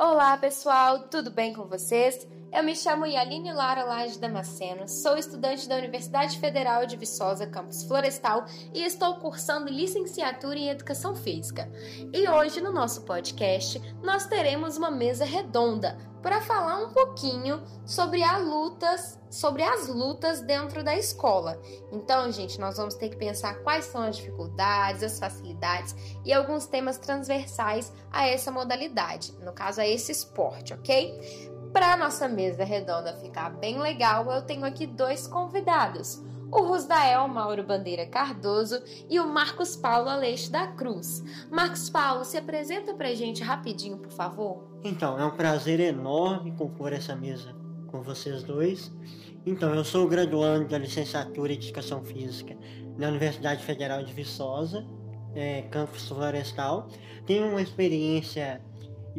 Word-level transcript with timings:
Olá, 0.00 0.36
pessoal, 0.36 1.08
tudo 1.08 1.28
bem 1.28 1.52
com 1.52 1.64
vocês? 1.64 2.24
Eu 2.50 2.64
me 2.64 2.74
chamo 2.74 3.04
Yaline 3.04 3.52
Lara 3.52 3.84
Laje 3.84 4.18
Damasceno, 4.18 4.88
sou 4.88 5.18
estudante 5.18 5.68
da 5.68 5.76
Universidade 5.76 6.38
Federal 6.38 6.86
de 6.86 6.96
Viçosa, 6.96 7.46
campus 7.46 7.84
Florestal, 7.84 8.46
e 8.72 8.82
estou 8.82 9.16
cursando 9.16 9.70
licenciatura 9.70 10.58
em 10.58 10.70
Educação 10.70 11.14
Física. 11.14 11.70
E 12.10 12.26
hoje, 12.26 12.62
no 12.62 12.72
nosso 12.72 13.02
podcast, 13.02 13.78
nós 14.02 14.26
teremos 14.26 14.78
uma 14.78 14.90
mesa 14.90 15.26
redonda 15.26 15.98
para 16.22 16.40
falar 16.40 16.82
um 16.82 16.92
pouquinho 16.92 17.62
sobre 17.84 18.22
as 18.22 18.44
lutas, 18.44 19.20
sobre 19.30 19.62
as 19.62 19.86
lutas 19.86 20.40
dentro 20.40 20.82
da 20.82 20.96
escola. 20.96 21.60
Então, 21.92 22.32
gente, 22.32 22.58
nós 22.58 22.76
vamos 22.76 22.94
ter 22.94 23.10
que 23.10 23.16
pensar 23.16 23.62
quais 23.62 23.84
são 23.84 24.02
as 24.02 24.16
dificuldades, 24.16 25.02
as 25.02 25.18
facilidades 25.18 25.94
e 26.24 26.32
alguns 26.32 26.66
temas 26.66 26.98
transversais 26.98 27.92
a 28.10 28.26
essa 28.26 28.50
modalidade, 28.50 29.32
no 29.40 29.52
caso 29.52 29.80
a 29.80 29.86
esse 29.86 30.10
esporte, 30.10 30.72
ok? 30.72 31.56
Para 31.72 31.96
nossa 31.96 32.28
mesa 32.28 32.64
redonda 32.64 33.14
ficar 33.14 33.50
bem 33.50 33.78
legal, 33.78 34.30
eu 34.30 34.42
tenho 34.42 34.64
aqui 34.64 34.86
dois 34.86 35.26
convidados. 35.26 36.22
O 36.50 36.62
Rusdael 36.62 37.28
Mauro 37.28 37.62
Bandeira 37.62 38.06
Cardoso 38.06 38.82
e 39.08 39.20
o 39.20 39.28
Marcos 39.28 39.76
Paulo 39.76 40.08
Aleixo 40.08 40.50
da 40.50 40.68
Cruz. 40.68 41.22
Marcos 41.50 41.90
Paulo, 41.90 42.24
se 42.24 42.38
apresenta 42.38 42.94
pra 42.94 43.14
gente 43.14 43.42
rapidinho, 43.42 43.98
por 43.98 44.10
favor. 44.10 44.66
Então, 44.82 45.18
é 45.18 45.24
um 45.26 45.36
prazer 45.36 45.78
enorme 45.78 46.52
compor 46.52 46.94
essa 46.94 47.14
mesa 47.14 47.54
com 47.88 48.00
vocês 48.00 48.42
dois. 48.42 48.90
Então, 49.44 49.74
eu 49.74 49.84
sou 49.84 50.08
graduando 50.08 50.68
da 50.68 50.78
licenciatura 50.78 51.52
em 51.52 51.56
Educação 51.56 52.02
Física 52.02 52.56
na 52.96 53.08
Universidade 53.08 53.62
Federal 53.62 54.02
de 54.02 54.12
Viçosa, 54.14 54.86
é, 55.34 55.62
campus 55.70 56.08
florestal. 56.08 56.88
Tenho 57.26 57.46
uma 57.50 57.60
experiência 57.60 58.62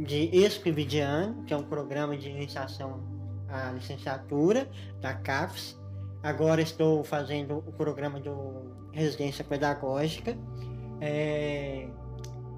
de 0.04 0.30
Escrividiano, 0.36 1.44
que 1.44 1.54
é 1.54 1.58
um 1.58 1.64
programa 1.64 2.16
de 2.16 2.30
iniciação 2.30 3.02
à 3.48 3.72
licenciatura 3.72 4.70
da 5.02 5.14
CAFES. 5.14 5.78
Agora 6.24 6.62
estou 6.62 7.04
fazendo 7.04 7.58
o 7.58 7.72
programa 7.74 8.20
do 8.20 8.90
Residência 8.92 9.44
Pedagógica. 9.44 10.38
É, 11.02 11.88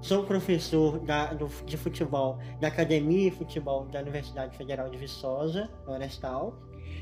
sou 0.00 0.24
professor 0.24 0.98
da, 1.00 1.32
do, 1.32 1.48
de 1.64 1.76
futebol 1.76 2.38
da 2.60 2.68
Academia 2.68 3.30
de 3.30 3.36
Futebol 3.36 3.86
da 3.86 4.00
Universidade 4.00 4.56
Federal 4.56 4.88
de 4.88 4.98
Viçosa, 4.98 5.70
Florestal. 5.84 6.56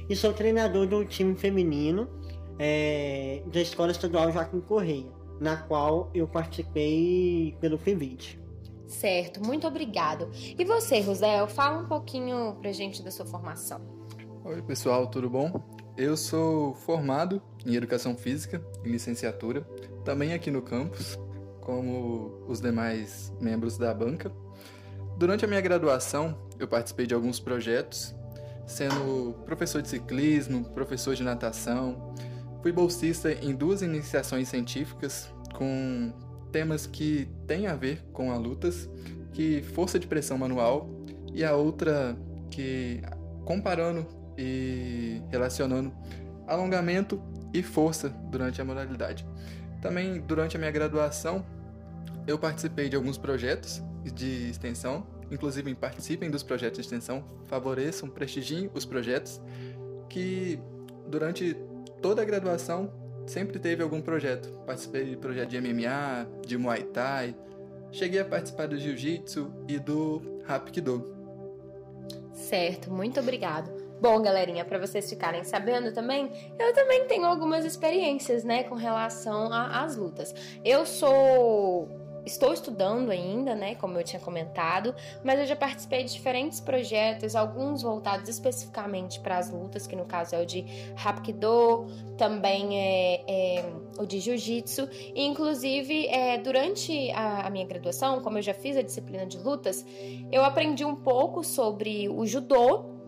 E 0.08 0.16
sou 0.16 0.32
treinador 0.32 0.86
do 0.86 1.04
time 1.04 1.34
feminino 1.34 2.08
é, 2.58 3.42
da 3.46 3.60
Escola 3.60 3.90
Estadual 3.90 4.30
Joaquim 4.32 4.60
Correia, 4.60 5.10
na 5.40 5.56
qual 5.56 6.10
eu 6.14 6.26
participei 6.26 7.56
pelo 7.60 7.78
FIVID. 7.78 8.40
Certo, 8.90 9.40
muito 9.42 9.68
obrigado. 9.68 10.28
E 10.34 10.64
você, 10.64 11.00
Rosel, 11.00 11.46
fala 11.46 11.78
um 11.78 11.86
pouquinho 11.86 12.56
pra 12.60 12.72
gente 12.72 13.02
da 13.02 13.10
sua 13.10 13.24
formação. 13.24 13.80
Oi, 14.44 14.60
pessoal, 14.62 15.06
tudo 15.06 15.30
bom? 15.30 15.62
Eu 15.96 16.16
sou 16.16 16.74
formado 16.74 17.40
em 17.64 17.76
Educação 17.76 18.16
Física, 18.16 18.60
em 18.84 18.90
licenciatura, 18.90 19.62
também 20.04 20.32
aqui 20.32 20.50
no 20.50 20.60
campus, 20.60 21.16
como 21.60 22.42
os 22.48 22.60
demais 22.60 23.32
membros 23.40 23.78
da 23.78 23.94
banca. 23.94 24.32
Durante 25.16 25.44
a 25.44 25.48
minha 25.48 25.60
graduação, 25.60 26.36
eu 26.58 26.66
participei 26.66 27.06
de 27.06 27.14
alguns 27.14 27.38
projetos, 27.38 28.12
sendo 28.66 29.36
professor 29.46 29.80
de 29.80 29.88
ciclismo, 29.88 30.64
professor 30.64 31.14
de 31.14 31.22
natação, 31.22 32.12
fui 32.60 32.72
bolsista 32.72 33.32
em 33.32 33.54
duas 33.54 33.82
iniciações 33.82 34.48
científicas 34.48 35.32
com 35.54 36.12
temas 36.50 36.86
que 36.86 37.28
têm 37.46 37.66
a 37.66 37.74
ver 37.74 38.02
com 38.12 38.32
a 38.32 38.36
lutas, 38.36 38.88
que 39.32 39.62
força 39.62 39.98
de 39.98 40.06
pressão 40.06 40.36
manual 40.36 40.88
e 41.32 41.44
a 41.44 41.54
outra 41.54 42.16
que 42.50 43.00
comparando 43.44 44.06
e 44.36 45.22
relacionando 45.30 45.92
alongamento 46.46 47.22
e 47.52 47.62
força 47.62 48.08
durante 48.30 48.60
a 48.60 48.64
modalidade. 48.64 49.26
Também 49.80 50.20
durante 50.20 50.56
a 50.56 50.58
minha 50.58 50.70
graduação 50.70 51.44
eu 52.26 52.38
participei 52.38 52.88
de 52.88 52.96
alguns 52.96 53.16
projetos 53.16 53.82
de 54.14 54.50
extensão, 54.50 55.06
inclusive 55.30 55.74
participem 55.74 56.30
dos 56.30 56.42
projetos 56.42 56.78
de 56.78 56.82
extensão, 56.82 57.24
favoreçam, 57.46 58.08
prestigiem 58.08 58.70
os 58.74 58.84
projetos 58.84 59.40
que 60.08 60.58
durante 61.08 61.56
toda 62.02 62.22
a 62.22 62.24
graduação 62.24 62.92
sempre 63.26 63.58
teve 63.58 63.82
algum 63.82 64.00
projeto. 64.00 64.48
Participei 64.66 65.04
de 65.04 65.16
projeto 65.16 65.48
de 65.48 65.60
MMA, 65.60 66.28
de 66.46 66.58
Muay 66.58 66.82
Thai, 66.84 67.34
cheguei 67.92 68.20
a 68.20 68.24
participar 68.24 68.68
do 68.68 68.78
Jiu-Jitsu 68.78 69.52
e 69.68 69.78
do 69.78 70.42
Hapkido. 70.46 71.16
Certo, 72.32 72.90
muito 72.90 73.20
obrigado. 73.20 73.70
Bom, 74.00 74.22
galerinha, 74.22 74.64
para 74.64 74.78
vocês 74.78 75.10
ficarem 75.10 75.44
sabendo 75.44 75.92
também, 75.92 76.32
eu 76.58 76.72
também 76.72 77.04
tenho 77.04 77.26
algumas 77.26 77.66
experiências, 77.66 78.44
né, 78.44 78.64
com 78.64 78.74
relação 78.74 79.52
às 79.52 79.94
lutas. 79.94 80.34
Eu 80.64 80.86
sou 80.86 81.86
Estou 82.24 82.52
estudando 82.52 83.10
ainda, 83.10 83.54
né, 83.54 83.74
como 83.74 83.98
eu 83.98 84.04
tinha 84.04 84.20
comentado, 84.20 84.94
mas 85.24 85.38
eu 85.38 85.46
já 85.46 85.56
participei 85.56 86.04
de 86.04 86.12
diferentes 86.12 86.60
projetos, 86.60 87.34
alguns 87.34 87.82
voltados 87.82 88.28
especificamente 88.28 89.20
para 89.20 89.38
as 89.38 89.50
lutas, 89.50 89.86
que 89.86 89.96
no 89.96 90.04
caso 90.04 90.34
é 90.34 90.42
o 90.42 90.46
de 90.46 90.64
Hapkido, 91.02 91.86
também 92.16 92.78
é, 92.78 93.24
é 93.26 93.72
o 93.98 94.06
de 94.06 94.20
Jiu-Jitsu, 94.20 94.88
inclusive 95.14 96.06
é, 96.06 96.38
durante 96.38 97.10
a, 97.12 97.46
a 97.46 97.50
minha 97.50 97.66
graduação, 97.66 98.20
como 98.20 98.38
eu 98.38 98.42
já 98.42 98.54
fiz 98.54 98.76
a 98.76 98.82
disciplina 98.82 99.26
de 99.26 99.38
lutas, 99.38 99.84
eu 100.30 100.44
aprendi 100.44 100.84
um 100.84 100.96
pouco 100.96 101.42
sobre 101.42 102.08
o 102.08 102.26
judô 102.26 102.99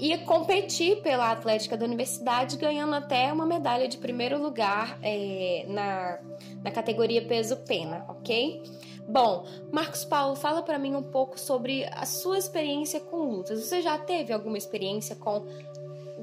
e 0.00 0.16
competi 0.18 0.96
pela 0.96 1.30
Atlética 1.30 1.76
da 1.76 1.84
Universidade, 1.84 2.56
ganhando 2.56 2.94
até 2.94 3.32
uma 3.32 3.46
medalha 3.46 3.88
de 3.88 3.98
primeiro 3.98 4.40
lugar 4.40 4.98
é, 5.02 5.64
na, 5.68 6.18
na 6.62 6.70
categoria 6.70 7.24
peso-pena, 7.26 8.04
ok? 8.08 8.62
Bom, 9.08 9.46
Marcos 9.70 10.04
Paulo, 10.04 10.34
fala 10.34 10.62
para 10.62 10.78
mim 10.78 10.94
um 10.94 11.02
pouco 11.02 11.38
sobre 11.38 11.84
a 11.84 12.06
sua 12.06 12.38
experiência 12.38 13.00
com 13.00 13.30
lutas. 13.30 13.60
Você 13.60 13.82
já 13.82 13.98
teve 13.98 14.32
alguma 14.32 14.56
experiência 14.56 15.14
com 15.16 15.46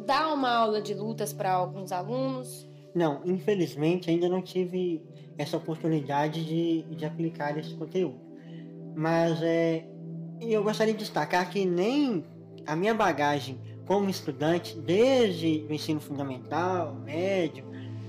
dar 0.05 0.33
uma 0.33 0.49
aula 0.49 0.81
de 0.81 0.93
lutas 0.93 1.31
para 1.31 1.51
alguns 1.51 1.91
alunos? 1.91 2.67
Não, 2.93 3.21
infelizmente 3.23 4.09
ainda 4.09 4.27
não 4.27 4.41
tive 4.41 5.01
essa 5.37 5.57
oportunidade 5.57 6.43
de, 6.43 6.83
de 6.95 7.05
aplicar 7.05 7.57
esse 7.57 7.73
conteúdo. 7.75 8.19
Mas 8.95 9.41
é, 9.41 9.85
eu 10.41 10.63
gostaria 10.63 10.93
de 10.93 10.99
destacar 10.99 11.49
que 11.49 11.65
nem 11.65 12.25
a 12.65 12.75
minha 12.75 12.93
bagagem 12.93 13.59
como 13.85 14.09
estudante, 14.09 14.77
desde 14.77 15.65
o 15.69 15.73
ensino 15.73 15.99
fundamental, 15.99 16.93
médio, 16.95 17.65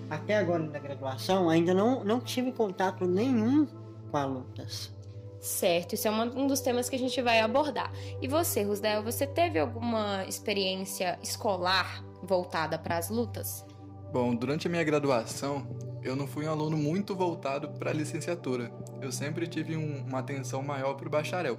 até 0.09 0.37
agora 0.37 0.63
na 0.63 0.79
graduação, 0.79 1.49
ainda 1.49 1.73
não, 1.73 2.05
não 2.05 2.21
tive 2.21 2.53
contato 2.53 3.07
nenhum 3.07 3.67
com 4.11 4.17
a 4.17 4.25
lutas. 4.25 4.95
Certo, 5.41 5.95
isso 5.95 6.07
é 6.07 6.11
uma, 6.11 6.25
um 6.25 6.47
dos 6.47 6.61
temas 6.61 6.89
que 6.89 6.95
a 6.95 6.99
gente 6.99 7.21
vai 7.21 7.41
abordar. 7.41 7.91
E 8.21 8.29
você, 8.29 8.63
Rusdel, 8.63 9.03
você 9.03 9.27
teve 9.27 9.59
alguma 9.59 10.25
experiência 10.25 11.19
escolar 11.21 12.05
voltada 12.23 12.79
para 12.79 12.97
as 12.97 13.11
lutas? 13.11 13.67
Bom, 14.13 14.37
durante 14.37 14.69
a 14.69 14.71
minha 14.71 14.85
graduação, 14.85 15.67
eu 16.01 16.15
não 16.15 16.29
fui 16.29 16.47
um 16.47 16.51
aluno 16.51 16.77
muito 16.77 17.17
voltado 17.17 17.71
para 17.71 17.91
a 17.91 17.93
licenciatura. 17.93 18.71
Eu 19.01 19.11
sempre 19.11 19.49
tive 19.49 19.77
um, 19.77 20.05
uma 20.07 20.21
atenção 20.21 20.63
maior 20.63 20.95
para 20.95 21.09
o 21.09 21.11
bacharel. 21.11 21.59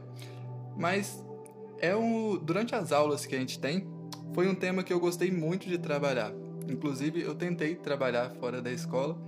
Mas 0.77 1.21
é 1.83 1.93
um, 1.93 2.37
durante 2.37 2.73
as 2.73 2.93
aulas 2.93 3.25
que 3.25 3.35
a 3.35 3.37
gente 3.37 3.59
tem, 3.59 3.85
foi 4.33 4.47
um 4.47 4.55
tema 4.55 4.83
que 4.83 4.93
eu 4.93 5.01
gostei 5.01 5.29
muito 5.29 5.67
de 5.67 5.77
trabalhar. 5.77 6.31
Inclusive, 6.65 7.21
eu 7.21 7.35
tentei 7.35 7.75
trabalhar 7.75 8.29
fora 8.39 8.61
da 8.61 8.71
escola. 8.71 9.21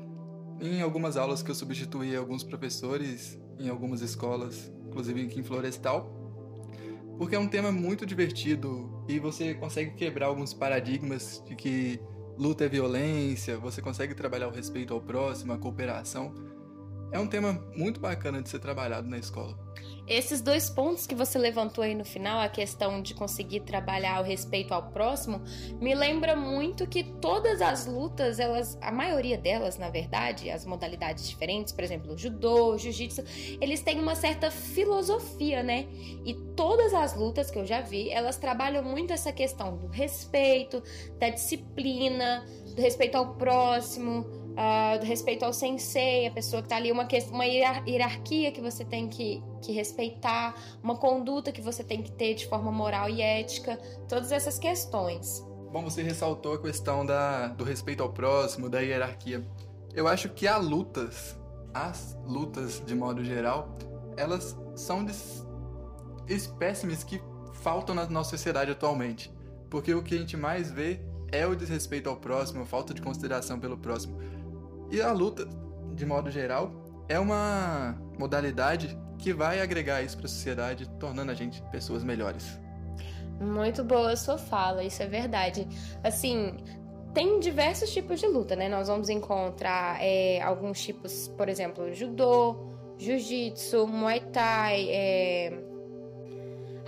Em 0.62 0.82
algumas 0.82 1.18
aulas 1.18 1.44
que 1.44 1.52
eu 1.52 1.56
substituí 1.56 2.16
alguns 2.16 2.46
professores 2.46 3.38
em 3.60 3.68
algumas 3.68 4.00
escolas, 4.00 4.72
inclusive 4.88 5.26
aqui 5.26 5.42
em 5.42 5.44
Florestal, 5.44 6.10
porque 7.18 7.36
é 7.36 7.40
um 7.40 7.48
tema 7.48 7.74
muito 7.74 8.06
divertido 8.06 9.04
e 9.06 9.20
você 9.20 9.54
consegue 9.54 9.94
quebrar 9.94 10.28
alguns 10.28 10.54
paradigmas 10.54 11.44
de 11.46 11.58
que 11.58 12.00
luta 12.38 12.64
é 12.64 12.70
violência, 12.70 13.58
você 13.58 13.82
consegue 13.82 14.16
trabalhar 14.16 14.48
o 14.48 14.52
respeito 14.52 14.94
ao 14.94 15.02
próximo, 15.02 15.52
a 15.52 15.58
cooperação. 15.58 16.34
É 17.12 17.20
um 17.20 17.28
tema 17.28 17.54
muito 17.76 18.00
bacana 18.00 18.42
de 18.42 18.50
ser 18.50 18.60
trabalhado 18.60 19.08
na 19.08 19.18
escola. 19.18 19.58
Esses 20.08 20.40
dois 20.40 20.70
pontos 20.70 21.08
que 21.08 21.16
você 21.16 21.40
levantou 21.40 21.84
aí 21.84 21.96
no 21.96 22.06
final, 22.06 22.40
a 22.40 22.48
questão 22.48 23.02
de 23.02 23.16
conseguir 23.16 23.62
trabalhar 23.62 24.22
o 24.22 24.24
respeito 24.24 24.72
ao 24.72 24.92
próximo, 24.92 25.42
me 25.82 25.96
lembra 25.96 26.36
muito 26.36 26.86
que 26.86 27.04
todas 27.04 27.60
as 27.60 27.88
lutas, 27.88 28.40
elas, 28.40 28.78
a 28.82 28.92
maioria 28.92 29.36
delas, 29.36 29.80
na 29.80 29.90
verdade, 29.90 30.52
as 30.52 30.64
modalidades 30.64 31.28
diferentes, 31.28 31.74
por 31.74 31.84
exemplo, 31.84 32.16
judô, 32.16 32.78
jiu-jitsu, 32.78 33.24
eles 33.60 33.82
têm 33.82 34.00
uma 34.00 34.14
certa 34.14 34.52
filosofia, 34.52 35.64
né? 35.64 35.88
E 36.24 36.36
todas 36.56 36.94
as 36.94 37.16
lutas 37.16 37.50
que 37.50 37.58
eu 37.58 37.66
já 37.66 37.82
vi, 37.82 38.12
elas 38.12 38.38
trabalham 38.38 38.84
muito 38.84 39.12
essa 39.12 39.32
questão 39.32 39.76
do 39.76 39.88
respeito, 39.88 40.84
da 41.18 41.30
disciplina, 41.30 42.46
do 42.76 42.82
respeito 42.82 43.16
ao 43.16 43.34
próximo, 43.38 44.45
uh, 44.56 45.00
do 45.00 45.06
respeito 45.06 45.44
ao 45.44 45.54
sensei, 45.54 46.28
a 46.28 46.32
pessoa 46.32 46.62
que 46.62 46.68
está 46.68 46.78
ali, 46.78 46.92
uma, 46.92 47.08
uma 47.32 47.46
hierarquia 47.46 48.52
que 48.52 48.62
você 48.62 48.84
tem 48.84 49.08
que, 49.08 49.44
que 49.62 49.72
respeitar, 49.72 50.56
uma 50.82 50.96
conduta 50.96 51.52
que 51.52 51.62
você 51.62 51.84
tem 51.84 52.02
que 52.02 52.12
ter 52.12 52.34
de 52.34 52.48
forma 52.48 52.72
moral 52.72 53.10
e 53.10 53.22
ética, 53.22 53.78
todas 54.08 54.32
essas 54.32 54.58
questões. 54.58 55.46
Bom, 55.72 55.84
você 55.84 56.02
ressaltou 56.02 56.54
a 56.54 56.62
questão 56.62 57.06
da, 57.06 57.48
do 57.50 57.64
respeito 57.64 58.02
ao 58.02 58.10
próximo, 58.10 58.70
da 58.70 58.80
hierarquia. 58.80 59.46
Eu 59.94 60.08
acho 60.08 60.30
que 60.30 60.48
há 60.48 60.58
lutas, 60.58 61.38
as 61.74 62.18
lutas 62.26 62.82
de 62.86 62.96
modo 62.96 63.24
geral, 63.24 63.76
elas 64.16 64.58
são 64.76 65.04
de 65.04 65.14
espécimes 66.28 67.04
que 67.04 67.22
faltam 67.54 67.94
na 67.94 68.06
nossa 68.08 68.32
sociedade 68.32 68.72
atualmente. 68.72 69.34
Porque 69.70 69.94
o 69.94 70.02
que 70.02 70.16
a 70.16 70.18
gente 70.18 70.38
mais 70.38 70.72
vê 70.72 71.02
é 71.32 71.46
o 71.46 71.56
desrespeito 71.56 72.10
ao 72.10 72.16
próximo, 72.16 72.62
a 72.62 72.66
falta 72.66 72.94
de 72.94 73.02
consideração 73.02 73.60
pelo 73.60 73.78
próximo. 73.78 74.18
E 74.92 75.02
a 75.02 75.12
luta, 75.12 75.48
de 75.94 76.06
modo 76.06 76.30
geral, 76.30 76.72
é 77.08 77.20
uma 77.20 77.96
modalidade 78.18 78.98
que 79.18 79.34
vai 79.34 79.62
agregar 79.62 80.02
isso 80.02 80.18
para 80.18 80.26
a 80.26 80.30
sociedade, 80.30 80.88
tornando 81.00 81.32
a 81.32 81.36
gente 81.36 81.62
pessoas 81.72 82.04
melhores. 82.04 82.60
Muito 83.40 83.84
boa 83.84 84.12
a 84.12 84.16
sua 84.16 84.38
fala, 84.38 84.84
isso 84.84 85.02
é 85.04 85.08
verdade. 85.08 85.68
Assim, 86.04 86.56
tem 87.14 87.40
diversos 87.40 87.92
tipos 87.92 88.20
de 88.20 88.28
luta, 88.28 88.56
né? 88.56 88.70
Nós 88.70 88.88
vamos 88.88 89.10
encontrar 89.10 90.02
é, 90.02 90.42
alguns 90.42 90.82
tipos, 90.82 91.28
por 91.30 91.50
exemplo, 91.50 91.94
judô, 91.94 92.56
jiu-jitsu, 92.98 93.88
muay 93.88 94.22
thai, 94.32 94.88
é, 94.90 95.60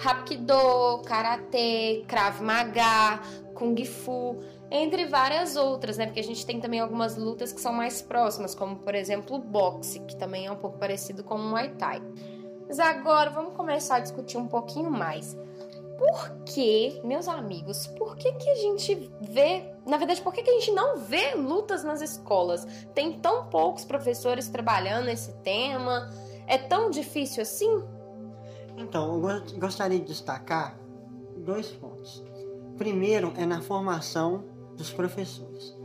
hapkido, 0.04 1.02
karatê, 1.06 2.04
krav 2.08 2.42
maga, 2.42 3.20
kung 3.54 3.76
fu 3.84 4.38
entre 4.70 5.06
várias 5.06 5.56
outras, 5.56 5.98
né? 5.98 6.06
Porque 6.06 6.20
a 6.20 6.24
gente 6.24 6.46
tem 6.46 6.60
também 6.60 6.80
algumas 6.80 7.16
lutas 7.16 7.54
que 7.54 7.62
são 7.62 7.74
mais 7.74 8.02
próximas, 8.02 8.54
como 8.54 8.78
por 8.78 8.94
exemplo 8.94 9.38
o 9.38 9.40
boxe, 9.40 10.00
que 10.02 10.16
também 10.16 10.48
é 10.48 10.52
um 10.52 10.58
pouco 10.58 10.78
parecido 10.78 11.24
com 11.24 11.36
o 11.36 11.40
Muay 11.40 11.70
Thai. 11.76 12.02
Mas 12.68 12.80
agora 12.80 13.30
vamos 13.30 13.54
começar 13.54 13.96
a 13.96 14.00
discutir 14.00 14.38
um 14.38 14.48
pouquinho 14.48 14.92
mais. 14.92 15.38
Por 15.98 16.44
que, 16.46 17.02
meus 17.04 17.28
amigos, 17.28 17.88
por 17.88 18.16
que, 18.16 18.32
que 18.34 18.50
a 18.50 18.56
gente 18.56 19.12
vê, 19.22 19.74
na 19.86 19.98
verdade, 19.98 20.22
por 20.22 20.32
que, 20.32 20.44
que 20.44 20.50
a 20.50 20.54
gente 20.54 20.72
não 20.72 20.98
vê 20.98 21.34
lutas 21.34 21.84
nas 21.84 22.02
escolas? 22.02 22.68
Tem 22.94 23.14
tão 23.14 23.48
poucos 23.48 23.84
professores 23.84 24.48
trabalhando 24.48 25.10
esse 25.10 25.34
tema? 25.38 26.12
É 26.46 26.58
tão 26.58 26.92
difícil 26.92 27.42
assim? 27.42 27.84
Então, 28.78 29.16
eu 29.16 29.60
gostaria 29.60 29.98
de 29.98 30.06
destacar 30.06 30.78
dois 31.38 31.68
pontos. 31.72 32.24
Primeiro 32.78 33.34
é 33.36 33.46
na 33.46 33.60
formação 33.60 34.44
dos 34.78 34.94
professores. 34.94 35.76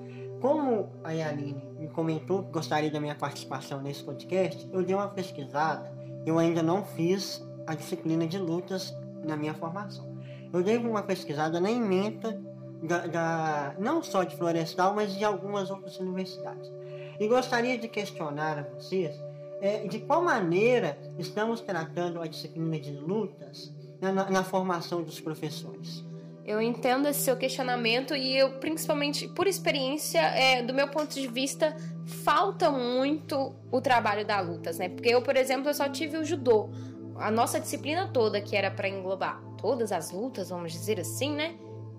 Como 0.40 0.90
a 1.02 1.12
Yaline 1.12 1.62
me 1.78 1.88
comentou 1.88 2.44
que 2.44 2.50
gostaria 2.50 2.90
da 2.90 3.00
minha 3.00 3.14
participação 3.14 3.80
nesse 3.80 4.04
podcast, 4.04 4.68
eu 4.72 4.82
dei 4.84 4.94
uma 4.94 5.08
pesquisada. 5.08 5.92
Eu 6.26 6.38
ainda 6.38 6.62
não 6.62 6.84
fiz 6.84 7.44
a 7.66 7.74
disciplina 7.74 8.26
de 8.26 8.38
lutas 8.38 8.94
na 9.24 9.36
minha 9.36 9.54
formação. 9.54 10.12
Eu 10.52 10.62
dei 10.62 10.76
uma 10.76 11.02
pesquisada 11.02 11.58
na 11.60 11.70
ementa 11.70 12.38
da, 12.82 13.06
da, 13.06 13.74
não 13.78 14.02
só 14.02 14.24
de 14.24 14.36
Florestal, 14.36 14.94
mas 14.94 15.14
de 15.14 15.24
algumas 15.24 15.70
outras 15.70 15.98
universidades. 15.98 16.70
E 17.18 17.28
gostaria 17.28 17.78
de 17.78 17.88
questionar 17.88 18.58
a 18.58 18.62
vocês 18.62 19.16
é, 19.60 19.86
de 19.86 20.00
qual 20.00 20.22
maneira 20.22 20.98
estamos 21.18 21.60
tratando 21.60 22.20
a 22.20 22.26
disciplina 22.26 22.78
de 22.80 22.90
lutas 22.90 23.72
na, 24.00 24.12
na, 24.12 24.28
na 24.28 24.44
formação 24.44 25.02
dos 25.04 25.20
professores. 25.20 26.04
Eu 26.44 26.60
entendo 26.60 27.06
esse 27.06 27.20
seu 27.20 27.36
questionamento 27.36 28.16
e 28.16 28.36
eu, 28.36 28.58
principalmente 28.58 29.28
por 29.28 29.46
experiência, 29.46 30.20
é, 30.20 30.62
do 30.62 30.74
meu 30.74 30.88
ponto 30.88 31.14
de 31.14 31.28
vista, 31.28 31.76
falta 32.24 32.70
muito 32.70 33.54
o 33.70 33.80
trabalho 33.80 34.26
da 34.26 34.40
lutas, 34.40 34.78
né? 34.78 34.88
Porque 34.88 35.08
eu, 35.08 35.22
por 35.22 35.36
exemplo, 35.36 35.68
eu 35.68 35.74
só 35.74 35.88
tive 35.88 36.16
o 36.16 36.24
judô. 36.24 36.70
A 37.16 37.30
nossa 37.30 37.60
disciplina 37.60 38.08
toda, 38.08 38.40
que 38.40 38.56
era 38.56 38.70
para 38.70 38.88
englobar 38.88 39.40
todas 39.56 39.92
as 39.92 40.10
lutas, 40.10 40.50
vamos 40.50 40.72
dizer 40.72 40.98
assim, 40.98 41.32
né? 41.32 41.54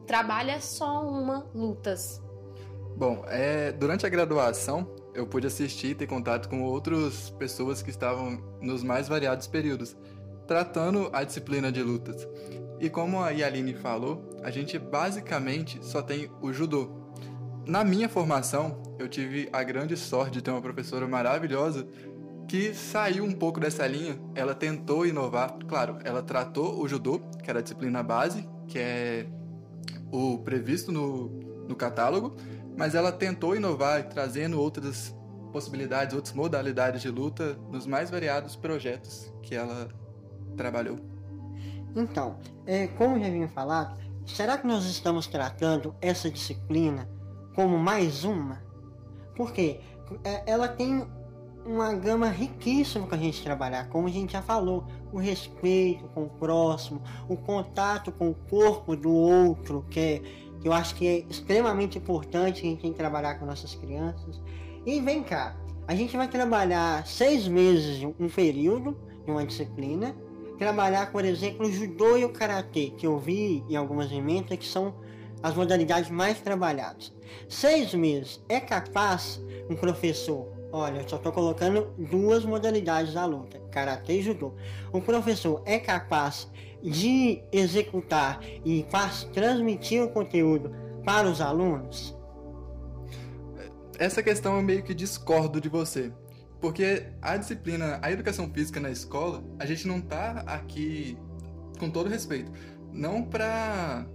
Trabalha 0.05 0.59
só 0.59 1.07
uma 1.07 1.49
lutas. 1.55 2.21
Bom, 2.97 3.23
é, 3.27 3.71
durante 3.71 4.05
a 4.05 4.09
graduação, 4.09 4.93
eu 5.15 5.25
pude 5.25 5.47
assistir 5.47 5.91
e 5.91 5.95
ter 5.95 6.07
contato 6.07 6.49
com 6.49 6.61
outras 6.63 7.29
pessoas 7.31 7.81
que 7.81 7.89
estavam 7.89 8.37
nos 8.61 8.83
mais 8.83 9.07
variados 9.07 9.47
períodos, 9.47 9.95
tratando 10.45 11.09
a 11.13 11.23
disciplina 11.23 11.71
de 11.71 11.81
lutas. 11.81 12.27
E 12.83 12.89
como 12.89 13.21
a 13.21 13.29
Yaline 13.29 13.73
falou, 13.73 14.29
a 14.43 14.51
gente 14.51 14.77
basicamente 14.77 15.79
só 15.81 16.01
tem 16.01 16.29
o 16.41 16.51
judô. 16.51 16.89
Na 17.65 17.81
minha 17.81 18.09
formação, 18.09 18.83
eu 18.99 19.07
tive 19.07 19.47
a 19.53 19.63
grande 19.63 19.95
sorte 19.95 20.33
de 20.33 20.41
ter 20.41 20.51
uma 20.51 20.61
professora 20.61 21.07
maravilhosa 21.07 21.87
que 22.45 22.73
saiu 22.73 23.23
um 23.23 23.31
pouco 23.31 23.57
dessa 23.57 23.87
linha. 23.87 24.19
Ela 24.35 24.53
tentou 24.53 25.07
inovar. 25.07 25.57
Claro, 25.65 25.97
ela 26.03 26.21
tratou 26.21 26.77
o 26.77 26.85
judô, 26.85 27.21
que 27.41 27.49
era 27.49 27.59
a 27.59 27.61
disciplina 27.61 28.03
base, 28.03 28.45
que 28.67 28.77
é 28.77 29.27
o 30.11 30.39
previsto 30.39 30.91
no, 30.91 31.29
no 31.65 31.77
catálogo, 31.77 32.35
mas 32.77 32.95
ela 32.95 33.13
tentou 33.13 33.55
inovar, 33.55 34.09
trazendo 34.09 34.59
outras 34.59 35.15
possibilidades, 35.53 36.13
outras 36.13 36.35
modalidades 36.35 37.01
de 37.01 37.09
luta 37.09 37.57
nos 37.71 37.87
mais 37.87 38.09
variados 38.09 38.57
projetos 38.57 39.33
que 39.41 39.55
ela 39.55 39.87
trabalhou. 40.57 41.12
Então, 41.95 42.37
é, 42.65 42.87
como 42.87 43.19
já 43.19 43.29
vinha 43.29 43.47
falado, 43.47 43.97
será 44.25 44.57
que 44.57 44.65
nós 44.65 44.85
estamos 44.85 45.27
tratando 45.27 45.95
essa 46.01 46.29
disciplina 46.29 47.09
como 47.55 47.77
mais 47.77 48.23
uma? 48.23 48.63
Porque 49.35 49.79
é, 50.23 50.43
ela 50.51 50.67
tem 50.67 51.05
uma 51.65 51.93
gama 51.93 52.27
riquíssima 52.27 53.07
para 53.07 53.17
a 53.17 53.19
gente 53.19 53.41
trabalhar, 53.41 53.87
como 53.89 54.07
a 54.07 54.11
gente 54.11 54.33
já 54.33 54.41
falou, 54.41 54.85
o 55.11 55.17
respeito 55.17 56.05
com 56.09 56.23
o 56.23 56.29
próximo, 56.29 57.01
o 57.29 57.37
contato 57.37 58.11
com 58.11 58.29
o 58.29 58.33
corpo 58.33 58.95
do 58.95 59.13
outro, 59.13 59.85
que, 59.89 59.99
é, 59.99 60.19
que 60.59 60.67
eu 60.67 60.73
acho 60.73 60.95
que 60.95 61.07
é 61.07 61.19
extremamente 61.29 61.97
importante 61.97 62.61
a 62.61 62.69
gente 62.69 62.81
tem 62.81 62.91
que 62.91 62.97
trabalhar 62.97 63.35
com 63.35 63.45
nossas 63.45 63.75
crianças. 63.75 64.41
E 64.85 64.99
vem 64.99 65.23
cá, 65.23 65.55
a 65.87 65.95
gente 65.95 66.17
vai 66.17 66.27
trabalhar 66.27 67.05
seis 67.07 67.47
meses 67.47 68.03
um 68.19 68.27
período 68.27 68.97
de 69.25 69.31
uma 69.31 69.45
disciplina 69.45 70.15
trabalhar, 70.63 71.11
por 71.11 71.25
exemplo, 71.25 71.67
o 71.67 71.71
judô 71.71 72.17
e 72.17 72.23
o 72.23 72.29
karatê, 72.29 72.93
que 72.97 73.05
eu 73.05 73.19
vi 73.19 73.65
em 73.69 73.75
algumas 73.75 74.09
emendas 74.11 74.57
que 74.57 74.65
são 74.65 74.95
as 75.41 75.53
modalidades 75.53 76.09
mais 76.09 76.39
trabalhadas. 76.39 77.11
Seis 77.49 77.93
meses 77.93 78.41
é 78.47 78.61
capaz 78.61 79.43
um 79.69 79.75
professor, 79.75 80.47
olha, 80.71 81.01
eu 81.01 81.09
só 81.09 81.17
estou 81.17 81.33
colocando 81.33 81.93
duas 81.97 82.45
modalidades 82.45 83.13
da 83.13 83.25
luta, 83.25 83.59
karatê 83.69 84.19
e 84.19 84.21
judô. 84.21 84.53
O 84.93 85.01
professor 85.01 85.61
é 85.65 85.77
capaz 85.79 86.49
de 86.81 87.43
executar 87.51 88.39
e 88.63 88.85
transmitir 89.33 90.01
o 90.01 90.09
conteúdo 90.09 90.73
para 91.03 91.27
os 91.27 91.41
alunos? 91.41 92.17
Essa 93.99 94.23
questão 94.23 94.55
eu 94.55 94.61
meio 94.61 94.81
que 94.81 94.93
discordo 94.93 95.59
de 95.59 95.67
você. 95.67 96.11
Porque 96.63 97.07
a 97.21 97.35
disciplina, 97.35 97.99
a 98.01 98.09
educação 98.09 98.49
física 98.49 98.79
na 98.79 98.89
escola, 98.89 99.43
a 99.59 99.65
gente 99.65 99.85
não 99.85 99.99
tá 99.99 100.45
aqui, 100.47 101.17
com 101.77 101.89
todo 101.89 102.07
respeito, 102.09 102.49
não 102.89 103.21
para 103.21 104.07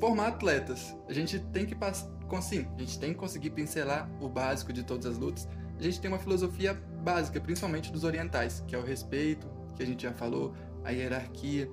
formar 0.00 0.28
atletas. 0.28 0.96
A 1.06 1.12
gente 1.12 1.38
tem 1.38 1.66
que 1.66 1.74
passar, 1.74 2.08
sim, 2.40 2.66
a 2.74 2.80
gente 2.80 2.98
tem 2.98 3.12
que 3.12 3.18
conseguir 3.18 3.50
pincelar 3.50 4.10
o 4.22 4.26
básico 4.26 4.72
de 4.72 4.82
todas 4.82 5.04
as 5.04 5.18
lutas. 5.18 5.46
A 5.78 5.82
gente 5.82 6.00
tem 6.00 6.10
uma 6.10 6.18
filosofia 6.18 6.72
básica, 6.72 7.38
principalmente 7.38 7.92
dos 7.92 8.04
orientais, 8.04 8.64
que 8.66 8.74
é 8.74 8.78
o 8.78 8.82
respeito, 8.82 9.46
que 9.76 9.82
a 9.82 9.86
gente 9.86 10.04
já 10.04 10.14
falou, 10.14 10.54
a 10.82 10.92
hierarquia. 10.92 11.70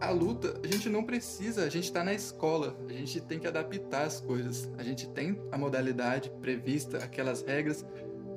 A 0.00 0.10
luta, 0.10 0.60
a 0.62 0.66
gente 0.68 0.88
não 0.88 1.02
precisa, 1.02 1.64
a 1.64 1.68
gente 1.68 1.86
está 1.86 2.04
na 2.04 2.14
escola, 2.14 2.78
a 2.88 2.92
gente 2.92 3.20
tem 3.20 3.40
que 3.40 3.48
adaptar 3.48 4.04
as 4.04 4.20
coisas. 4.20 4.70
A 4.78 4.84
gente 4.84 5.08
tem 5.08 5.42
a 5.50 5.58
modalidade 5.58 6.30
prevista, 6.40 6.98
aquelas 6.98 7.42
regras, 7.42 7.84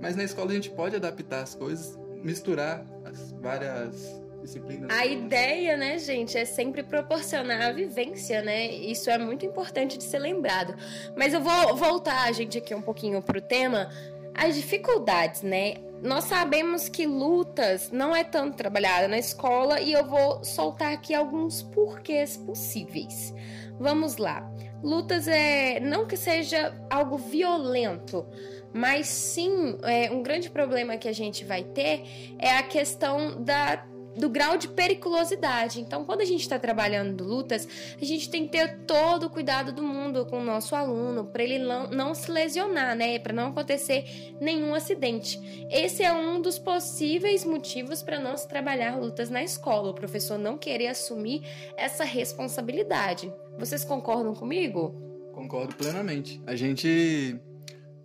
mas 0.03 0.17
na 0.17 0.23
escola 0.25 0.51
a 0.51 0.53
gente 0.53 0.69
pode 0.69 0.97
adaptar 0.97 1.43
as 1.43 1.55
coisas, 1.55 1.97
misturar 2.21 2.85
as 3.05 3.31
várias 3.31 4.21
disciplinas. 4.41 4.89
A 4.91 5.05
ideia, 5.05 5.77
né, 5.77 5.97
gente, 5.97 6.37
é 6.37 6.43
sempre 6.43 6.83
proporcionar 6.83 7.61
a 7.61 7.71
vivência, 7.71 8.41
né? 8.41 8.67
Isso 8.67 9.09
é 9.09 9.17
muito 9.17 9.45
importante 9.45 9.97
de 9.97 10.03
ser 10.03 10.19
lembrado. 10.19 10.75
Mas 11.15 11.33
eu 11.33 11.41
vou 11.41 11.77
voltar, 11.77 12.29
gente, 12.33 12.57
aqui 12.57 12.75
um 12.75 12.81
pouquinho 12.81 13.21
pro 13.21 13.39
tema, 13.39 13.89
as 14.35 14.55
dificuldades, 14.55 15.41
né? 15.41 15.75
Nós 16.01 16.25
sabemos 16.25 16.89
que 16.89 17.07
lutas 17.07 17.89
não 17.89 18.13
é 18.13 18.25
tanto 18.25 18.57
trabalhada 18.57 19.07
na 19.07 19.17
escola 19.17 19.79
e 19.79 19.93
eu 19.93 20.05
vou 20.05 20.43
soltar 20.43 20.91
aqui 20.91 21.13
alguns 21.13 21.63
porquês 21.63 22.35
possíveis. 22.35 23.33
Vamos 23.79 24.17
lá. 24.17 24.51
Lutas 24.83 25.27
é 25.27 25.79
não 25.79 26.05
que 26.05 26.17
seja 26.17 26.75
algo 26.89 27.17
violento, 27.17 28.25
mas 28.73 29.07
sim, 29.07 29.77
é, 29.83 30.11
um 30.11 30.21
grande 30.21 30.49
problema 30.49 30.97
que 30.97 31.07
a 31.07 31.13
gente 31.13 31.45
vai 31.45 31.63
ter 31.63 32.03
é 32.37 32.57
a 32.57 32.63
questão 32.63 33.41
da 33.41 33.85
do 34.15 34.29
grau 34.29 34.57
de 34.57 34.67
periculosidade. 34.67 35.79
Então, 35.79 36.05
quando 36.05 36.21
a 36.21 36.25
gente 36.25 36.41
está 36.41 36.59
trabalhando 36.59 37.23
lutas, 37.23 37.67
a 37.99 38.05
gente 38.05 38.29
tem 38.29 38.45
que 38.45 38.51
ter 38.51 38.79
todo 38.85 39.27
o 39.27 39.29
cuidado 39.29 39.71
do 39.71 39.83
mundo 39.83 40.25
com 40.25 40.39
o 40.39 40.43
nosso 40.43 40.75
aluno, 40.75 41.25
para 41.25 41.43
ele 41.43 41.59
não, 41.59 42.13
se 42.13 42.29
lesionar, 42.31 42.95
né? 42.95 43.17
Para 43.19 43.33
não 43.33 43.47
acontecer 43.49 44.35
nenhum 44.39 44.73
acidente. 44.75 45.39
Esse 45.71 46.03
é 46.03 46.13
um 46.13 46.41
dos 46.41 46.59
possíveis 46.59 47.43
motivos 47.43 48.01
para 48.01 48.19
não 48.19 48.37
se 48.37 48.47
trabalhar 48.47 48.97
lutas 48.97 49.29
na 49.29 49.43
escola, 49.43 49.91
o 49.91 49.93
professor 49.93 50.37
não 50.37 50.57
querer 50.57 50.87
assumir 50.87 51.43
essa 51.77 52.03
responsabilidade. 52.03 53.33
Vocês 53.57 53.83
concordam 53.83 54.33
comigo? 54.33 54.95
Concordo 55.33 55.75
plenamente. 55.75 56.41
A 56.45 56.55
gente 56.55 57.39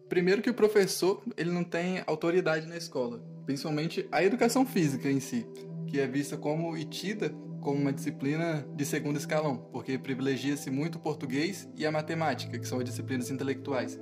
primeiro 0.09 0.41
que 0.41 0.49
o 0.49 0.55
professor, 0.55 1.23
ele 1.37 1.51
não 1.51 1.63
tem 1.63 2.03
autoridade 2.07 2.67
na 2.67 2.79
escola, 2.79 3.21
principalmente 3.45 4.09
a 4.11 4.25
educação 4.25 4.65
física 4.65 5.11
em 5.11 5.21
si 5.21 5.47
que 5.89 5.99
é 5.99 6.07
vista 6.07 6.37
como 6.37 6.77
e 6.77 6.85
tida 6.85 7.35
como 7.61 7.81
uma 7.81 7.93
disciplina 7.93 8.67
de 8.75 8.85
segundo 8.85 9.17
escalão, 9.17 9.57
porque 9.73 9.99
privilegia-se 9.99 10.71
muito 10.71 10.97
o 10.97 11.01
português 11.01 11.69
e 11.77 11.85
a 11.85 11.91
matemática, 11.91 12.59
que 12.59 12.67
são 12.67 12.79
as 12.79 12.85
disciplinas 12.85 13.31
intelectuais. 13.31 13.99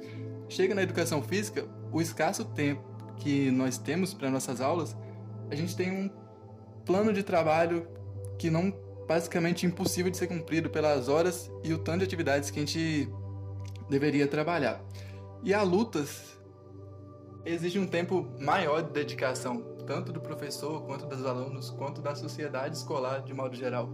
Chega 0.48 0.74
na 0.74 0.82
educação 0.82 1.22
física, 1.22 1.66
o 1.90 2.00
escasso 2.00 2.44
tempo 2.44 2.82
que 3.16 3.50
nós 3.50 3.78
temos 3.78 4.12
para 4.12 4.30
nossas 4.30 4.60
aulas, 4.60 4.96
a 5.50 5.54
gente 5.54 5.74
tem 5.74 5.90
um 5.90 6.10
plano 6.84 7.12
de 7.12 7.22
trabalho 7.22 7.88
que 8.38 8.50
não 8.50 8.72
basicamente 9.08 9.64
impossível 9.64 10.10
de 10.10 10.16
ser 10.16 10.26
cumprido 10.26 10.68
pelas 10.68 11.08
horas 11.08 11.50
e 11.64 11.72
o 11.72 11.78
tanto 11.78 11.98
de 11.98 12.04
atividades 12.04 12.50
que 12.50 12.58
a 12.58 12.62
gente 12.62 13.08
deveria 13.88 14.26
trabalhar. 14.26 14.82
E 15.42 15.54
a 15.54 15.62
lutas 15.62 16.36
exige 17.44 17.78
um 17.78 17.86
tempo 17.86 18.28
maior 18.40 18.82
de 18.82 18.92
dedicação, 18.92 19.75
tanto 19.86 20.12
do 20.12 20.20
professor, 20.20 20.82
quanto 20.82 21.06
dos 21.06 21.24
alunos, 21.24 21.70
quanto 21.70 22.02
da 22.02 22.14
sociedade 22.14 22.76
escolar 22.76 23.22
de 23.22 23.32
modo 23.32 23.54
geral. 23.54 23.88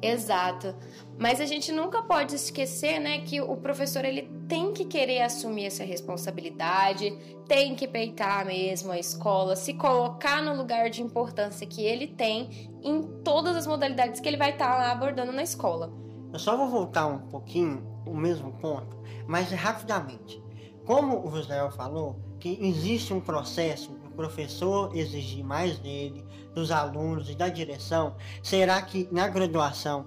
Exato. 0.00 0.74
Mas 1.18 1.40
a 1.40 1.46
gente 1.46 1.72
nunca 1.72 2.02
pode 2.02 2.36
esquecer, 2.36 3.00
né, 3.00 3.18
que 3.18 3.40
o 3.40 3.56
professor 3.56 4.04
ele 4.04 4.30
tem 4.46 4.72
que 4.72 4.84
querer 4.84 5.22
assumir 5.22 5.66
essa 5.66 5.82
responsabilidade, 5.82 7.10
tem 7.48 7.74
que 7.74 7.88
peitar 7.88 8.46
mesmo 8.46 8.92
a 8.92 8.98
escola, 8.98 9.56
se 9.56 9.74
colocar 9.74 10.40
no 10.42 10.54
lugar 10.54 10.88
de 10.88 11.02
importância 11.02 11.66
que 11.66 11.82
ele 11.82 12.06
tem 12.06 12.70
em 12.82 13.02
todas 13.24 13.56
as 13.56 13.66
modalidades 13.66 14.20
que 14.20 14.28
ele 14.28 14.36
vai 14.36 14.50
estar 14.50 14.76
lá 14.76 14.92
abordando 14.92 15.32
na 15.32 15.42
escola. 15.42 15.92
Eu 16.32 16.38
só 16.38 16.56
vou 16.56 16.68
voltar 16.68 17.06
um 17.06 17.18
pouquinho 17.18 17.84
o 18.06 18.14
mesmo 18.14 18.52
ponto, 18.52 18.96
mas 19.26 19.50
rapidamente. 19.50 20.42
Como 20.84 21.26
o 21.26 21.30
José 21.30 21.68
falou, 21.72 22.16
que 22.38 22.58
existe 22.60 23.12
um 23.12 23.20
processo 23.20 23.97
professor 24.18 24.90
exigir 24.96 25.44
mais 25.44 25.78
dele, 25.78 26.24
dos 26.52 26.72
alunos 26.72 27.30
e 27.30 27.36
da 27.36 27.48
direção, 27.48 28.16
será 28.42 28.82
que 28.82 29.08
na 29.12 29.28
graduação, 29.28 30.06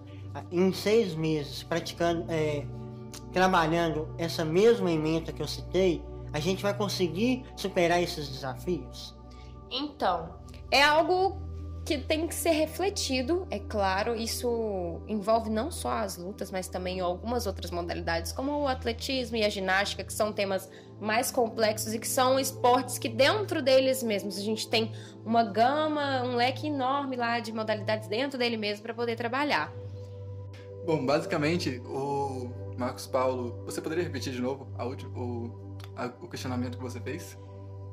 em 0.51 0.73
seis 0.73 1.15
meses, 1.15 1.63
praticando, 1.63 2.25
é, 2.29 2.65
trabalhando 3.31 4.13
essa 4.17 4.43
mesma 4.43 4.91
emenda 4.91 5.31
que 5.31 5.41
eu 5.41 5.47
citei, 5.47 6.03
a 6.33 6.41
gente 6.41 6.61
vai 6.61 6.73
conseguir 6.73 7.45
superar 7.55 8.03
esses 8.03 8.27
desafios? 8.27 9.15
Então, 9.71 10.35
é 10.69 10.83
algo 10.83 11.41
que 11.85 11.97
tem 11.97 12.27
que 12.27 12.35
ser 12.35 12.51
refletido, 12.51 13.47
é 13.49 13.57
claro, 13.57 14.15
isso 14.15 15.01
envolve 15.07 15.49
não 15.49 15.71
só 15.71 15.91
as 15.93 16.15
lutas, 16.15 16.51
mas 16.51 16.67
também 16.67 16.99
algumas 16.99 17.47
outras 17.47 17.71
modalidades, 17.71 18.31
como 18.31 18.51
o 18.61 18.67
atletismo 18.67 19.35
e 19.37 19.43
a 19.43 19.49
ginástica, 19.49 20.03
que 20.03 20.13
são 20.13 20.31
temas 20.31 20.69
mais 20.99 21.31
complexos 21.31 21.93
e 21.93 21.99
que 21.99 22.07
são 22.07 22.39
esportes 22.39 22.99
que 22.99 23.09
dentro 23.09 23.61
deles 23.61 24.03
mesmos 24.03 24.37
a 24.37 24.41
gente 24.41 24.69
tem 24.69 24.91
uma 25.25 25.43
gama, 25.43 26.21
um 26.23 26.35
leque 26.35 26.67
enorme 26.67 27.15
lá 27.15 27.39
de 27.39 27.51
modalidades 27.51 28.07
dentro 28.07 28.37
dele 28.37 28.57
mesmo 28.57 28.83
para 28.83 28.93
poder 28.93 29.15
trabalhar. 29.15 29.73
Bom, 30.85 31.03
basicamente, 31.03 31.81
o 31.85 32.51
Marcos 32.77 33.07
Paulo, 33.07 33.63
você 33.65 33.81
poderia 33.81 34.03
repetir 34.03 34.31
de 34.31 34.41
novo 34.41 34.67
a 34.77 34.85
última, 34.85 35.11
o, 35.17 35.77
a, 35.95 36.05
o 36.21 36.27
questionamento 36.27 36.77
que 36.77 36.83
você 36.83 36.99
fez? 36.99 37.37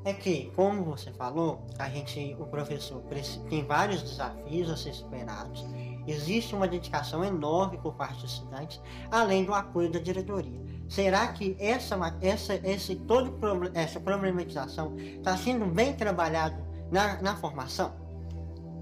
É 0.05 0.13
que, 0.13 0.51
como 0.55 0.85
você 0.85 1.13
falou, 1.13 1.67
a 1.79 1.89
gente, 1.89 2.37
o 2.39 2.47
professor 2.47 3.03
tem 3.49 3.65
vários 3.65 4.03
desafios 4.03 4.71
a 4.71 4.77
ser 4.77 4.95
superados. 4.95 5.67
Existe 6.07 6.55
uma 6.55 6.67
dedicação 6.67 7.25
enorme 7.25 7.79
por 7.79 7.95
parte 7.95 8.23
dos 8.23 8.33
estudantes, 8.33 8.81
além 9.11 9.45
do 9.45 9.53
apoio 9.53 9.91
da 9.91 9.99
diretoria. 9.99 10.59
Será 10.89 11.29
que 11.29 11.55
essa, 11.59 11.97
essa, 12.23 12.55
esse, 12.55 12.97
todo, 12.97 13.39
essa 13.75 14.01
problematização 14.01 14.97
está 14.97 15.37
sendo 15.37 15.67
bem 15.67 15.93
trabalhado 15.93 16.57
na, 16.91 17.21
na 17.21 17.37
formação? 17.37 17.93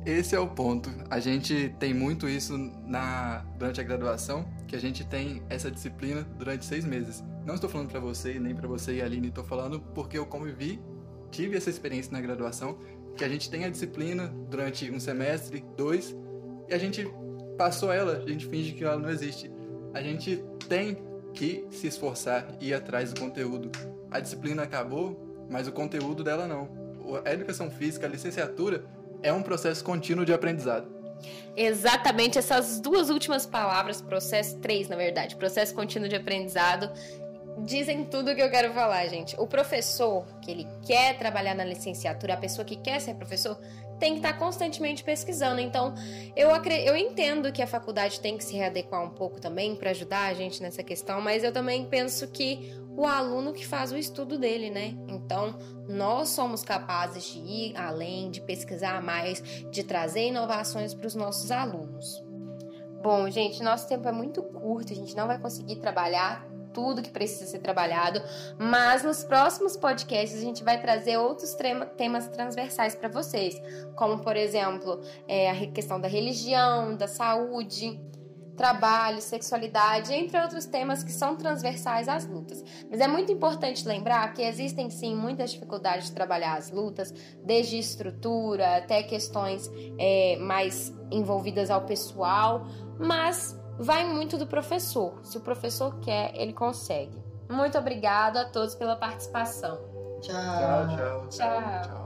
Esse 0.04 0.36
é 0.36 0.38
o 0.38 0.46
ponto. 0.46 0.88
A 1.10 1.18
gente 1.18 1.74
tem 1.80 1.92
muito 1.92 2.28
isso 2.28 2.56
na 2.86 3.44
durante 3.58 3.80
a 3.80 3.84
graduação, 3.84 4.46
que 4.68 4.76
a 4.76 4.80
gente 4.80 5.04
tem 5.04 5.42
essa 5.48 5.68
disciplina 5.68 6.22
durante 6.38 6.64
seis 6.64 6.84
meses. 6.84 7.24
Não 7.44 7.56
estou 7.56 7.68
falando 7.68 7.90
para 7.90 7.98
você 7.98 8.38
nem 8.38 8.54
para 8.54 8.68
você 8.68 8.94
e 8.94 9.02
Aline, 9.02 9.28
estou 9.28 9.42
falando 9.42 9.80
porque 9.80 10.16
eu 10.16 10.24
convivi 10.24 10.80
tive 11.36 11.54
essa 11.54 11.68
experiência 11.68 12.10
na 12.12 12.20
graduação, 12.20 12.78
que 13.14 13.22
a 13.22 13.28
gente 13.28 13.50
tem 13.50 13.66
a 13.66 13.68
disciplina 13.68 14.34
durante 14.48 14.90
um 14.90 14.98
semestre, 14.98 15.62
dois, 15.76 16.16
e 16.66 16.72
a 16.72 16.78
gente 16.78 17.06
passou 17.58 17.92
ela, 17.92 18.22
a 18.24 18.28
gente 18.28 18.46
finge 18.46 18.72
que 18.72 18.82
ela 18.82 18.98
não 18.98 19.10
existe. 19.10 19.50
A 19.92 20.02
gente 20.02 20.42
tem 20.66 20.96
que 21.34 21.66
se 21.70 21.86
esforçar 21.86 22.56
e 22.58 22.68
ir 22.68 22.74
atrás 22.74 23.12
do 23.12 23.20
conteúdo. 23.20 23.70
A 24.10 24.18
disciplina 24.18 24.62
acabou, 24.62 25.46
mas 25.50 25.68
o 25.68 25.72
conteúdo 25.72 26.24
dela 26.24 26.48
não. 26.48 26.68
A 27.24 27.32
educação 27.32 27.70
física, 27.70 28.06
a 28.06 28.08
licenciatura, 28.08 28.84
é 29.22 29.30
um 29.30 29.42
processo 29.42 29.84
contínuo 29.84 30.24
de 30.24 30.32
aprendizado. 30.32 30.88
Exatamente 31.54 32.38
essas 32.38 32.80
duas 32.80 33.10
últimas 33.10 33.46
palavras, 33.46 34.00
processo 34.00 34.58
três, 34.58 34.88
na 34.88 34.96
verdade, 34.96 35.36
processo 35.36 35.74
contínuo 35.74 36.08
de 36.08 36.16
aprendizado, 36.16 36.90
dizem 37.58 38.04
tudo 38.04 38.34
que 38.34 38.42
eu 38.42 38.50
quero 38.50 38.72
falar, 38.72 39.06
gente. 39.08 39.38
O 39.38 39.46
professor 39.46 40.26
que 40.40 40.50
ele 40.50 40.66
quer 40.86 41.18
trabalhar 41.18 41.54
na 41.54 41.64
licenciatura, 41.64 42.34
a 42.34 42.36
pessoa 42.36 42.64
que 42.64 42.76
quer 42.76 43.00
ser 43.00 43.14
professor, 43.14 43.58
tem 43.98 44.12
que 44.12 44.18
estar 44.18 44.34
constantemente 44.34 45.02
pesquisando. 45.02 45.60
Então, 45.60 45.94
eu, 46.34 46.50
eu 46.50 46.96
entendo 46.96 47.50
que 47.52 47.62
a 47.62 47.66
faculdade 47.66 48.20
tem 48.20 48.36
que 48.36 48.44
se 48.44 48.54
readequar 48.54 49.02
um 49.02 49.10
pouco 49.10 49.40
também 49.40 49.74
para 49.74 49.90
ajudar 49.90 50.26
a 50.26 50.34
gente 50.34 50.62
nessa 50.62 50.82
questão, 50.82 51.20
mas 51.20 51.42
eu 51.42 51.52
também 51.52 51.86
penso 51.86 52.28
que 52.28 52.74
o 52.96 53.04
aluno 53.04 53.52
que 53.52 53.66
faz 53.66 53.92
o 53.92 53.96
estudo 53.96 54.38
dele, 54.38 54.70
né? 54.70 54.94
Então, 55.08 55.56
nós 55.88 56.30
somos 56.30 56.62
capazes 56.62 57.24
de 57.24 57.38
ir 57.38 57.76
além, 57.76 58.30
de 58.30 58.40
pesquisar 58.40 59.02
mais, 59.02 59.42
de 59.70 59.82
trazer 59.82 60.28
inovações 60.28 60.94
para 60.94 61.06
os 61.06 61.14
nossos 61.14 61.50
alunos. 61.50 62.24
Bom, 63.02 63.30
gente, 63.30 63.62
nosso 63.62 63.86
tempo 63.86 64.08
é 64.08 64.12
muito 64.12 64.42
curto, 64.42 64.92
a 64.92 64.96
gente 64.96 65.14
não 65.14 65.26
vai 65.26 65.38
conseguir 65.38 65.76
trabalhar 65.76 66.46
tudo 66.76 67.00
que 67.00 67.08
precisa 67.08 67.46
ser 67.46 67.60
trabalhado, 67.60 68.20
mas 68.58 69.02
nos 69.02 69.24
próximos 69.24 69.78
podcasts 69.78 70.38
a 70.38 70.42
gente 70.42 70.62
vai 70.62 70.78
trazer 70.78 71.16
outros 71.16 71.56
temas 71.96 72.28
transversais 72.28 72.94
para 72.94 73.08
vocês, 73.08 73.58
como 73.94 74.18
por 74.18 74.36
exemplo 74.36 75.00
é, 75.26 75.50
a 75.50 75.66
questão 75.68 75.98
da 75.98 76.06
religião, 76.06 76.94
da 76.94 77.08
saúde, 77.08 77.98
trabalho, 78.54 79.22
sexualidade, 79.22 80.12
entre 80.12 80.38
outros 80.38 80.66
temas 80.66 81.02
que 81.02 81.12
são 81.12 81.34
transversais 81.34 82.10
às 82.10 82.26
lutas. 82.26 82.62
Mas 82.90 83.00
é 83.00 83.08
muito 83.08 83.32
importante 83.32 83.88
lembrar 83.88 84.34
que 84.34 84.42
existem 84.42 84.90
sim 84.90 85.16
muitas 85.16 85.52
dificuldades 85.52 86.08
de 86.08 86.12
trabalhar 86.12 86.58
as 86.58 86.70
lutas, 86.70 87.10
desde 87.42 87.78
estrutura 87.78 88.76
até 88.76 89.02
questões 89.02 89.70
é, 89.98 90.36
mais 90.36 90.92
envolvidas 91.10 91.70
ao 91.70 91.86
pessoal, 91.86 92.66
mas 92.98 93.58
vai 93.78 94.04
muito 94.04 94.36
do 94.36 94.46
professor. 94.46 95.18
Se 95.22 95.36
o 95.36 95.40
professor 95.40 95.98
quer, 96.00 96.32
ele 96.34 96.52
consegue. 96.52 97.22
Muito 97.48 97.78
obrigada 97.78 98.42
a 98.42 98.44
todos 98.44 98.74
pela 98.74 98.96
participação. 98.96 99.78
Tchau, 100.20 100.32
tchau. 100.88 101.26
tchau. 101.28 101.82
tchau. 101.82 102.05